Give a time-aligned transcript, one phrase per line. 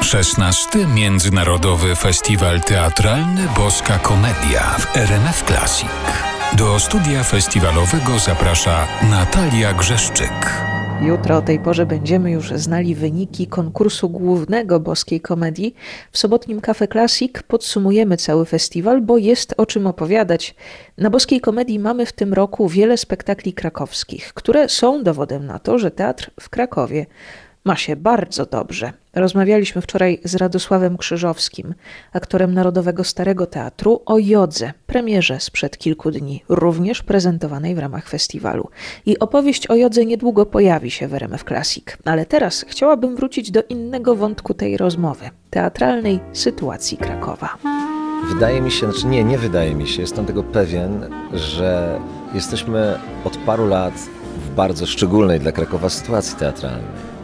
[0.00, 0.86] 16.
[0.94, 5.88] Międzynarodowy Festiwal Teatralny Boska Komedia w RMF Classic.
[6.58, 10.66] Do studia festiwalowego zaprasza Natalia Grzeszczyk.
[11.02, 15.74] Jutro o tej porze będziemy już znali wyniki konkursu głównego boskiej komedii.
[16.12, 20.54] W sobotnim Cafe Classic podsumujemy cały festiwal, bo jest o czym opowiadać.
[20.98, 25.78] Na boskiej komedii mamy w tym roku wiele spektakli krakowskich, które są dowodem na to,
[25.78, 27.06] że teatr w Krakowie
[27.66, 28.92] ma się bardzo dobrze.
[29.14, 31.74] Rozmawialiśmy wczoraj z Radosławem Krzyżowskim,
[32.12, 38.68] aktorem Narodowego Starego Teatru, o Jodze, premierze sprzed kilku dni, również prezentowanej w ramach festiwalu.
[39.06, 41.84] I opowieść o Jodze niedługo pojawi się w RMF Classic.
[42.04, 47.56] Ale teraz chciałabym wrócić do innego wątku tej rozmowy teatralnej sytuacji Krakowa.
[48.34, 52.00] Wydaje mi się, znaczy nie, nie wydaje mi się, jestem tego pewien, że
[52.34, 53.94] jesteśmy od paru lat
[54.36, 57.15] w bardzo szczególnej dla Krakowa sytuacji teatralnej.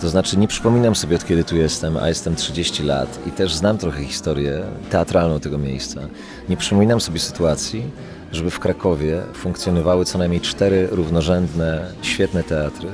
[0.00, 3.54] To znaczy nie przypominam sobie od kiedy tu jestem, a jestem 30 lat i też
[3.54, 6.00] znam trochę historię teatralną tego miejsca.
[6.48, 7.90] Nie przypominam sobie sytuacji,
[8.32, 12.88] żeby w Krakowie funkcjonowały co najmniej cztery równorzędne, świetne teatry,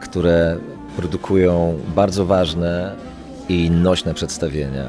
[0.00, 0.56] które
[0.96, 2.94] produkują bardzo ważne
[3.48, 4.86] i nośne przedstawienia,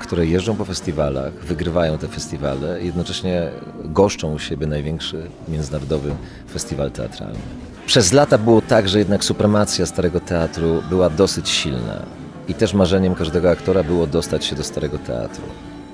[0.00, 3.50] które jeżdżą po festiwalach, wygrywają te festiwale i jednocześnie
[3.84, 6.14] goszczą u siebie największy międzynarodowy
[6.52, 7.38] festiwal teatralny.
[7.86, 12.02] Przez lata było tak, że jednak supremacja Starego Teatru była dosyć silna
[12.48, 15.44] i też marzeniem każdego aktora było dostać się do Starego Teatru.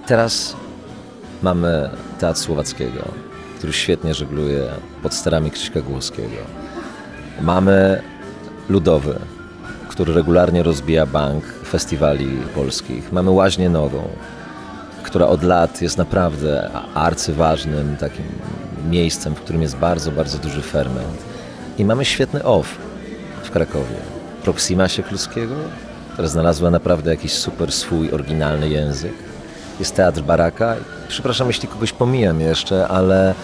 [0.07, 0.57] Teraz
[1.43, 3.05] mamy Teatr Słowackiego,
[3.59, 4.69] który świetnie żegluje
[5.03, 6.37] pod sterami Krzyśka Głuskiego.
[7.41, 8.03] Mamy
[8.69, 9.19] Ludowy,
[9.89, 13.13] który regularnie rozbija bank festiwali polskich.
[13.13, 14.09] Mamy Łaźnię Nową,
[15.03, 18.25] która od lat jest naprawdę arcyważnym takim
[18.91, 21.31] miejscem, w którym jest bardzo, bardzo duży ferment.
[21.79, 22.79] I mamy świetny OFF
[23.43, 23.97] w Krakowie.
[24.45, 25.55] Proxima Siekluskiego,
[26.13, 29.13] która znalazła naprawdę jakiś super swój, oryginalny język.
[29.79, 30.77] Jest Teatr Baraka.
[31.09, 33.35] Przepraszam, jeśli kogoś pomijam jeszcze, ale,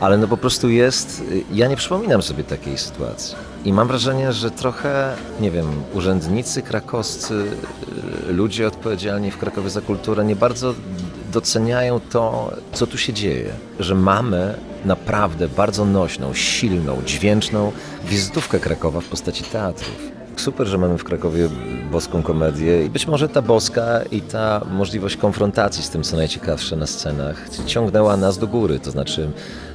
[0.00, 1.22] ale no po prostu jest...
[1.52, 3.36] Ja nie przypominam sobie takiej sytuacji.
[3.64, 7.44] I mam wrażenie, że trochę, nie wiem, urzędnicy krakowscy,
[8.28, 10.74] ludzie odpowiedzialni w Krakowie za kulturę nie bardzo
[11.36, 13.52] doceniają to, co tu się dzieje.
[13.80, 14.54] Że mamy
[14.84, 17.72] naprawdę bardzo nośną, silną, dźwięczną
[18.04, 20.12] wizytówkę Krakowa w postaci teatrów.
[20.36, 21.48] Super, że mamy w Krakowie
[21.92, 26.76] boską komedię i być może ta boska i ta możliwość konfrontacji z tym, co najciekawsze
[26.76, 28.80] na scenach, ciągnęła nas do góry.
[28.80, 29.30] To znaczy,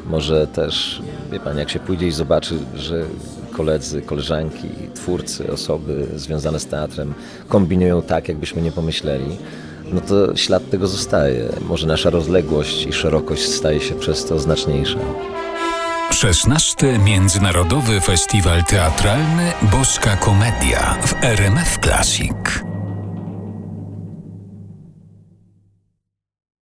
[0.06, 1.02] może też,
[1.32, 3.06] wie Pan, jak się pójdzie i zobaczy, że
[3.52, 7.14] koledzy, koleżanki, twórcy, osoby związane z teatrem
[7.48, 9.38] kombinują tak, jakbyśmy nie pomyśleli,
[9.94, 11.50] no to ślad tego zostaje.
[11.62, 15.00] Może nasza rozległość i szerokość staje się przez to znaczniejsza.
[16.12, 17.00] 16.
[17.00, 22.71] Międzynarodowy Festiwal Teatralny Boska Komedia w RMF Classic.